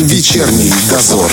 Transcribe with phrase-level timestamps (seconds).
[0.00, 1.32] Вечерний дозор.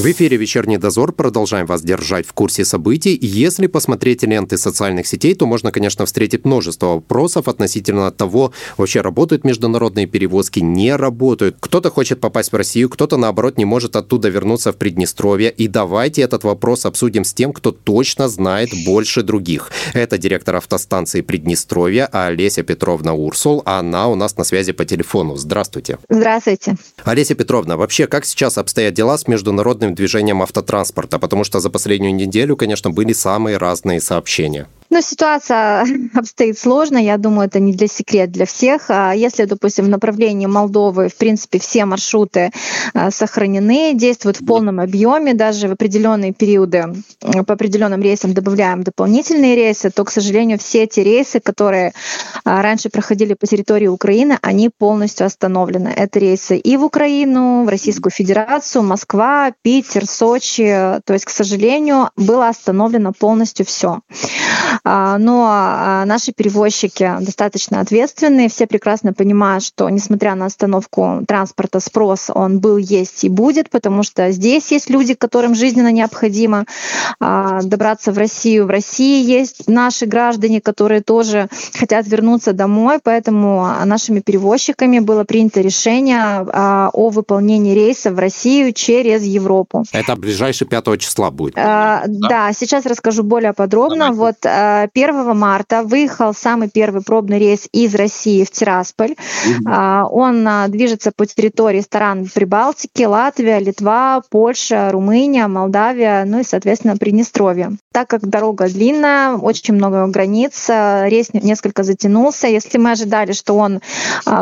[0.00, 1.12] В эфире «Вечерний дозор».
[1.12, 3.18] Продолжаем вас держать в курсе событий.
[3.20, 9.44] Если посмотреть ленты социальных сетей, то можно, конечно, встретить множество вопросов относительно того, вообще работают
[9.44, 11.58] международные перевозки, не работают.
[11.60, 15.50] Кто-то хочет попасть в Россию, кто-то, наоборот, не может оттуда вернуться в Приднестровье.
[15.50, 19.70] И давайте этот вопрос обсудим с тем, кто точно знает больше других.
[19.92, 23.60] Это директор автостанции Приднестровья Олеся Петровна Урсул.
[23.66, 25.36] Она у нас на связи по телефону.
[25.36, 25.98] Здравствуйте.
[26.08, 26.76] Здравствуйте.
[27.04, 31.70] Олеся Петровна, вообще, как сейчас обстоят дела с международными свободным движением автотранспорта, потому что за
[31.70, 34.66] последнюю неделю, конечно, были самые разные сообщения.
[34.90, 38.90] Ну, ситуация обстоит сложно, я думаю, это не для секрет для всех.
[38.90, 42.50] А если, допустим, в направлении Молдовы, в принципе, все маршруты
[42.94, 46.86] а, сохранены, действуют в полном объеме, даже в определенные периоды
[47.46, 51.92] по определенным рейсам добавляем дополнительные рейсы, то, к сожалению, все эти рейсы, которые
[52.44, 55.92] а, раньше проходили по территории Украины, они полностью остановлены.
[55.96, 61.00] Это рейсы и в Украину, в Российскую Федерацию, Москва, Питер, Сочи.
[61.04, 64.00] То есть, к сожалению, было остановлено полностью все.
[64.84, 71.80] А, но а, наши перевозчики достаточно ответственные, все прекрасно понимают, что несмотря на остановку транспорта,
[71.80, 76.64] спрос он был, есть и будет, потому что здесь есть люди, которым жизненно необходимо
[77.18, 78.66] а, добраться в Россию.
[78.66, 85.60] В России есть наши граждане, которые тоже хотят вернуться домой, поэтому нашими перевозчиками было принято
[85.60, 89.69] решение о выполнении рейса в Россию через Европу.
[89.92, 91.54] Это ближайшее 5 числа будет.
[91.56, 92.28] А, да?
[92.28, 94.10] да, сейчас расскажу более подробно.
[94.10, 94.20] Давайте.
[94.20, 99.12] Вот 1 марта выехал самый первый пробный рейс из России в Тирасполь.
[99.12, 99.70] Угу.
[99.70, 106.96] Он а, движется по территории стран Прибалтики, Латвия, Литва, Польша, Румыния, Молдавия, ну и, соответственно,
[106.96, 107.76] Приднестровье.
[107.92, 112.48] Так как дорога длинная, очень много границ, а, рейс несколько затянулся.
[112.48, 113.80] Если мы ожидали, что он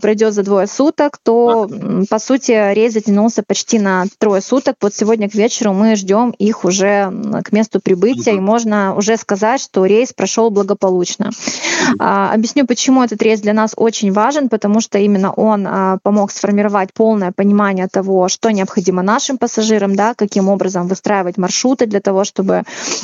[0.00, 1.68] пройдет за двое суток, то,
[2.08, 4.76] по сути, рейс затянулся почти на трое суток.
[4.80, 7.12] Вот сегодня к вечеру мы ждем их уже
[7.44, 11.30] к месту прибытия, и можно уже сказать, что рейс прошел благополучно.
[11.98, 16.30] А, объясню, почему этот рейс для нас очень важен, потому что именно он а, помог
[16.30, 22.24] сформировать полное понимание того, что необходимо нашим пассажирам, да, каким образом выстраивать маршруты для того,
[22.24, 22.62] чтобы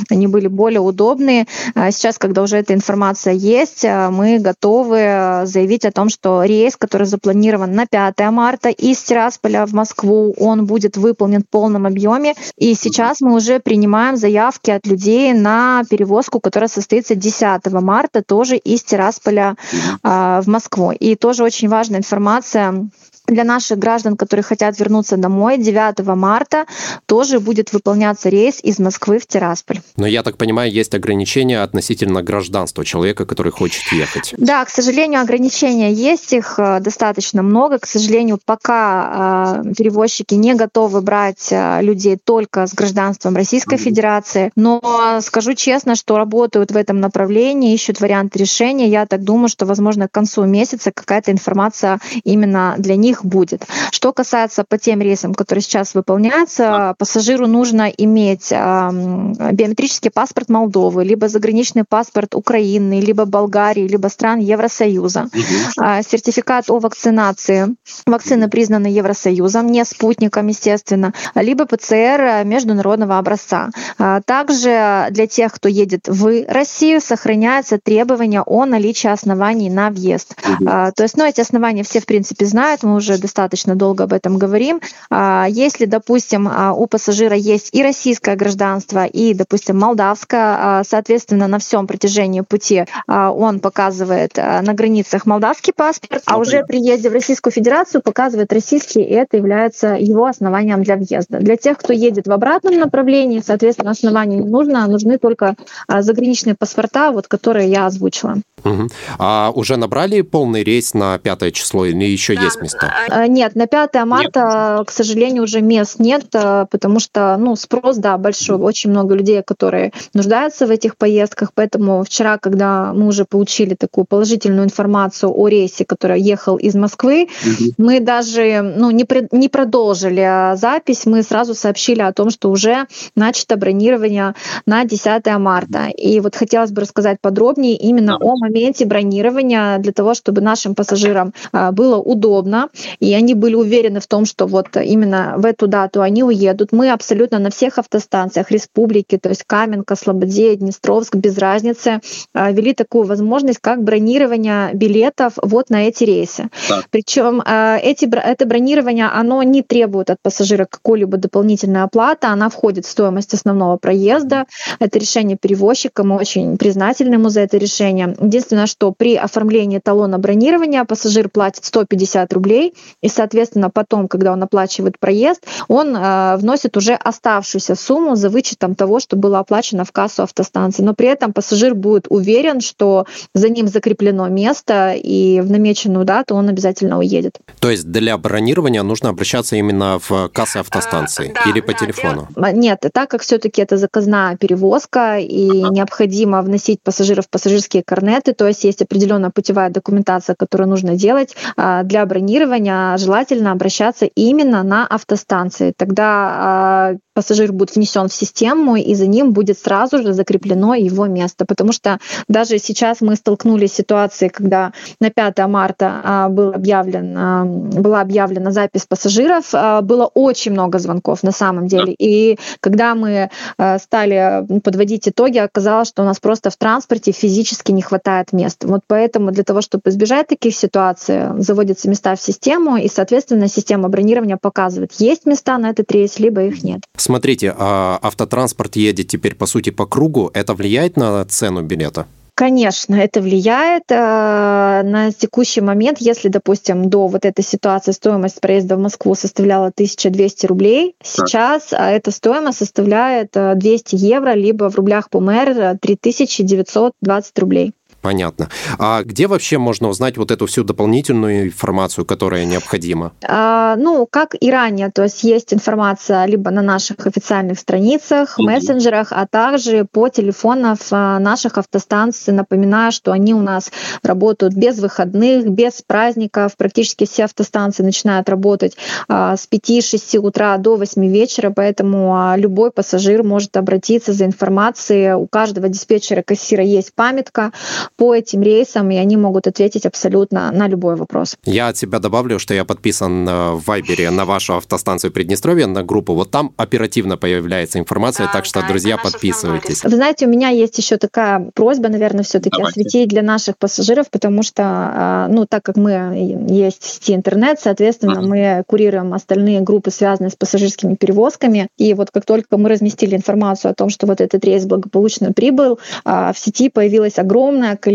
[0.09, 1.47] они были более удобные.
[1.75, 7.07] А, сейчас, когда уже эта информация есть, мы готовы заявить о том, что рейс, который
[7.07, 12.35] запланирован на 5 марта из Тирасполя в Москву, он будет выполнен в полном объеме.
[12.57, 18.57] И сейчас мы уже принимаем заявки от людей на перевозку, которая состоится 10 марта тоже
[18.57, 19.57] из Тирасполя
[20.03, 20.93] в Москву.
[20.93, 22.89] И тоже очень важная информация
[23.31, 26.67] для наших граждан, которые хотят вернуться домой, 9 марта
[27.07, 29.81] тоже будет выполняться рейс из Москвы в Тирасполь.
[29.97, 34.35] Но я так понимаю, есть ограничения относительно гражданства человека, который хочет ехать.
[34.37, 37.79] Да, к сожалению, ограничения есть, их э, достаточно много.
[37.79, 44.51] К сожалению, пока э, перевозчики не готовы брать э, людей только с гражданством Российской Федерации.
[44.57, 44.81] Но
[45.21, 48.89] скажу честно, что работают в этом направлении, ищут варианты решения.
[48.89, 53.67] Я так думаю, что, возможно, к концу месяца какая-то информация именно для них них будет.
[53.91, 61.29] Что касается по тем рейсам, которые сейчас выполняются, пассажиру нужно иметь биометрический паспорт Молдовы, либо
[61.29, 66.03] заграничный паспорт Украины, либо Болгарии, либо стран Евросоюза, угу.
[66.03, 67.75] сертификат о вакцинации,
[68.07, 73.71] вакцины признаны Евросоюзом, не спутником, естественно, либо ПЦР международного образца.
[73.99, 80.37] А, также для тех, кто едет в Россию, сохраняются требования о наличии оснований на въезд.
[80.45, 80.65] Угу.
[80.65, 84.39] То есть, ну, эти основания все, в принципе, знают, мы уже достаточно долго об этом
[84.39, 84.81] говорим.
[85.11, 91.47] А, если, допустим, а, у пассажира есть и российское гражданство, и, допустим, молдавское, а, соответственно,
[91.47, 97.13] на всем протяжении пути он показывает на границах молдавский паспорт, а уже при въезде в
[97.13, 101.39] Российскую Федерацию показывает российский, и это является его основанием для въезда.
[101.39, 105.57] Для тех, кто едет в обратном направлении, соответственно, основания не нужно, нужны только
[105.89, 108.37] заграничные паспорта, вот, которые я озвучила.
[108.65, 108.89] Угу.
[109.19, 112.93] А уже набрали полный рейс на пятое число или еще да, есть места?
[113.09, 114.89] А, нет, на 5 марта, нет.
[114.89, 118.57] к сожалению, уже мест нет, а, потому что ну, спрос, да, большой.
[118.59, 121.53] Очень много людей, которые нуждаются в этих поездках.
[121.55, 127.29] Поэтому вчера, когда мы уже получили такую положительную информацию о рейсе, который ехал из Москвы,
[127.45, 127.71] угу.
[127.79, 132.87] мы даже ну, не, не продолжили а, запись, мы сразу сообщили о том, что уже
[133.15, 134.35] начато бронирование
[134.67, 135.89] на 10 марта.
[135.89, 138.27] И вот хотелось бы рассказать подробнее именно да.
[138.27, 141.33] о моменте бронирования для того, чтобы нашим пассажирам
[141.73, 146.23] было удобно, и они были уверены в том, что вот именно в эту дату они
[146.23, 146.73] уедут.
[146.73, 152.01] Мы абсолютно на всех автостанциях республики, то есть Каменка, Слободея, Днестровск, без разницы,
[152.33, 156.49] а, ввели такую возможность, как бронирование билетов вот на эти рейсы.
[156.69, 156.83] Да.
[156.91, 162.87] Причем а, эти, это бронирование, оно не требует от пассажира какой-либо дополнительной оплаты, она входит
[162.87, 164.47] в стоимость основного проезда.
[164.79, 168.17] Это решение перевозчика, мы очень признательны ему за это решение.
[168.21, 172.70] Единственное, что при оформлении талона бронирования пассажир платит 150 рублей,
[173.01, 178.75] и, соответственно, потом, когда он оплачивает проезд, он э, вносит уже оставшуюся сумму за вычетом
[178.75, 180.83] того, что было оплачено в кассу автостанции.
[180.83, 186.35] Но при этом пассажир будет уверен, что за ним закреплено место, и в намеченную дату
[186.35, 187.39] он обязательно уедет.
[187.61, 192.29] То есть для бронирования нужно обращаться именно в кассы автостанции а, или да, по телефону?
[192.53, 195.75] Нет, так как все-таки это заказная перевозка и ага.
[195.75, 201.35] необходимо вносить пассажиров в пассажирские карнеты, то есть есть определенная путевая документация, которую нужно делать
[201.57, 202.60] а, для бронирования,
[202.99, 205.73] желательно обращаться именно на автостанции.
[205.77, 211.07] Тогда а, пассажир будет внесен в систему, и за ним будет сразу же закреплено его
[211.07, 211.45] место.
[211.45, 211.99] Потому что
[212.29, 218.01] даже сейчас мы столкнулись с ситуацией, когда на 5 марта а, был объявлен, а, была
[218.01, 221.95] объявлена запись пассажиров, а, было очень много звонков на самом деле.
[221.99, 223.31] И когда мы
[223.79, 228.65] стали подводить итоги, оказалось, что у нас просто в транспорте физически не хватает мест.
[228.65, 232.21] Вот поэтому для того, чтобы избежать таких ситуаций, заводятся места в
[232.51, 236.81] систему, и, соответственно, система бронирования показывает, есть места на этот рейс, либо их нет.
[236.97, 240.31] Смотрите, а автотранспорт едет теперь, по сути, по кругу.
[240.35, 242.07] Это влияет на цену билета?
[242.35, 245.99] Конечно, это влияет э, на текущий момент.
[246.01, 251.91] Если, допустим, до вот этой ситуации стоимость проезда в Москву составляла 1200 рублей, сейчас а,
[251.91, 257.75] эта стоимость составляет 200 э, евро, либо в рублях по МР 3920 рублей.
[258.03, 258.49] Понятно.
[258.79, 263.13] А где вообще можно узнать вот эту всю дополнительную информацию, которая необходима?
[263.23, 268.45] А, ну, как и ранее, то есть есть информация либо на наших официальных страницах, mm-hmm.
[268.45, 272.33] мессенджерах, а также по телефонам а, наших автостанций.
[272.33, 273.71] Напоминаю, что они у нас
[274.03, 276.57] работают без выходных, без праздников.
[276.57, 278.77] Практически все автостанции начинают работать
[279.09, 285.13] а, с 5-6 утра до 8 вечера, поэтому а, любой пассажир может обратиться за информацией.
[285.13, 287.53] У каждого диспетчера-кассира есть памятка,
[288.01, 291.37] по этим рейсам, и они могут ответить абсолютно на любой вопрос.
[291.45, 295.83] Я от себя добавлю, что я подписан э, в Вайбере на вашу автостанцию Приднестровья, на
[295.83, 296.15] группу.
[296.15, 299.85] Вот там оперативно появляется информация, да, так что, да, друзья, подписывайтесь.
[299.85, 304.43] Вы знаете, у меня есть еще такая просьба, наверное, все-таки осветить для наших пассажиров, потому
[304.43, 308.27] что, а, ну, так как мы есть в сети интернет, соответственно, uh-huh.
[308.27, 311.69] мы курируем остальные группы, связанные с пассажирскими перевозками.
[311.77, 315.79] И вот как только мы разместили информацию о том, что вот этот рейс благополучно прибыл,
[316.07, 317.90] а, в сети появилось огромное количество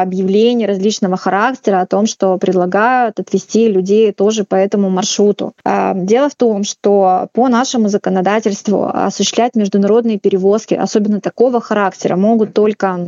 [0.00, 5.52] объявлений различного характера о том, что предлагают отвести людей тоже по этому маршруту.
[5.64, 12.54] А, дело в том, что по нашему законодательству осуществлять международные перевозки, особенно такого характера, могут
[12.54, 12.98] только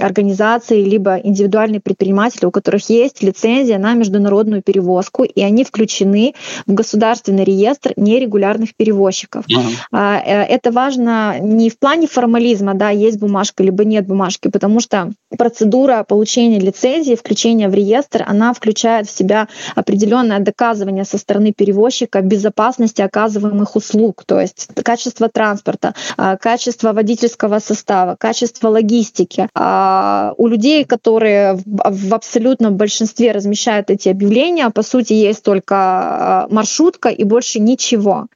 [0.00, 6.34] организации либо индивидуальные предприниматели, у которых есть лицензия на международную перевозку, и они включены
[6.66, 9.44] в государственный реестр нерегулярных перевозчиков.
[9.46, 10.20] Uh-huh.
[10.22, 15.69] Это важно не в плане формализма, да, есть бумажка либо нет бумажки, потому что процедура
[16.08, 23.02] получения лицензии, включения в реестр, она включает в себя определенное доказывание со стороны перевозчика безопасности
[23.02, 29.48] оказываемых услуг, то есть качество транспорта, а, качество водительского состава, качество логистики.
[29.54, 36.46] А, у людей, которые в абсолютном большинстве размещают эти объявления, по сути, есть только а,
[36.50, 38.26] маршрутка и больше ничего.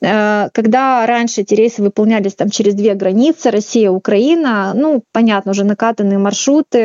[0.00, 6.18] Когда раньше эти рейсы выполнялись там через две границы, Россия, Украина, ну, понятно, уже накатанные
[6.18, 6.83] маршруты,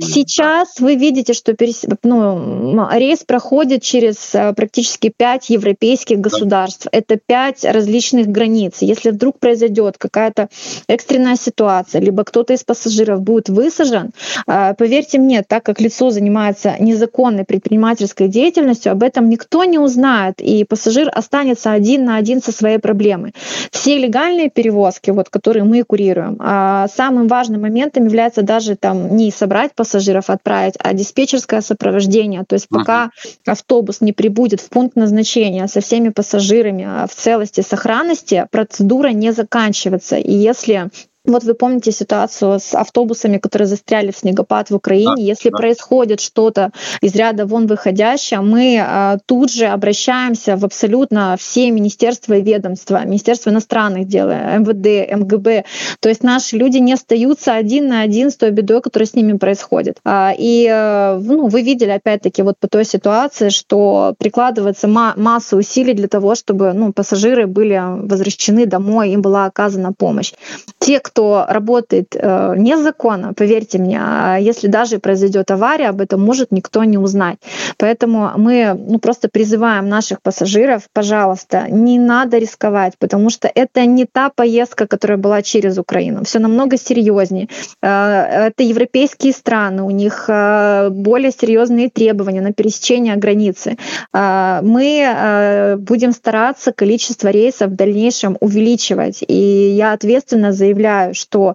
[0.00, 1.84] Сейчас вы видите, что перес...
[2.02, 6.86] ну, рейс проходит через э, практически пять европейских государств.
[6.92, 8.78] Это пять различных границ.
[8.80, 10.48] Если вдруг произойдет какая-то
[10.88, 14.10] экстренная ситуация, либо кто-то из пассажиров будет высажен,
[14.46, 20.40] э, поверьте мне, так как лицо занимается незаконной предпринимательской деятельностью, об этом никто не узнает,
[20.40, 23.34] и пассажир останется один на один со своей проблемой.
[23.70, 29.25] Все легальные перевозки, вот, которые мы курируем, а самым важным моментом является даже там не
[29.30, 32.44] собрать пассажиров, отправить, а диспетчерское сопровождение.
[32.46, 33.10] То есть пока ага.
[33.46, 39.32] автобус не прибудет в пункт назначения со всеми пассажирами а в целости, сохранности, процедура не
[39.32, 40.16] заканчивается.
[40.16, 40.90] И если
[41.26, 45.16] Вот вы помните ситуацию с автобусами, которые застряли в снегопад в Украине.
[45.16, 45.56] Да, Если да.
[45.56, 52.34] происходит что-то из ряда вон выходящее, мы а, тут же обращаемся в абсолютно все министерства
[52.34, 55.64] и ведомства, Министерство иностранных дел, МВД, МГБ.
[56.00, 59.36] То есть наши люди не остаются один на один с той бедой, которая с ними
[59.36, 59.98] происходит.
[60.04, 65.94] А, и э, ну, вы видели опять-таки вот по той ситуации, что прикладывается масса усилий
[65.94, 70.32] для того, чтобы ну, пассажиры были возвращены домой, им была оказана помощь.
[70.78, 71.15] Те, кто
[71.48, 76.98] работает э, незаконно, поверьте мне, а если даже произойдет авария, об этом может никто не
[76.98, 77.38] узнать.
[77.78, 84.06] Поэтому мы ну, просто призываем наших пассажиров, пожалуйста, не надо рисковать, потому что это не
[84.06, 86.24] та поездка, которая была через Украину.
[86.24, 87.48] Все намного серьезнее.
[87.82, 93.76] Э, это европейские страны, у них э, более серьезные требования на пересечение границы.
[94.12, 99.24] Э, мы будем стараться количество рейсов в дальнейшем увеличивать.
[99.26, 101.54] И я ответственно заявляю, что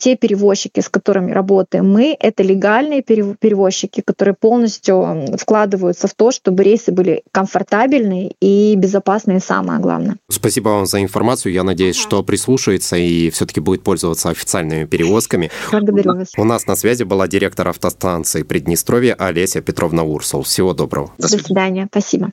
[0.00, 6.62] те перевозчики, с которыми работаем мы, это легальные перевозчики, которые полностью вкладываются в то, чтобы
[6.62, 10.16] рейсы были комфортабельные и безопасные, самое главное.
[10.28, 11.52] Спасибо вам за информацию.
[11.52, 15.50] Я надеюсь, что прислушается и все-таки будет пользоваться официальными перевозками.
[15.70, 16.32] Благодарю вас.
[16.36, 20.42] У нас на связи была директор автостанции Приднестровья Олеся Петровна Урсул.
[20.42, 21.12] Всего доброго.
[21.18, 21.86] До свидания.
[21.90, 22.32] Спасибо.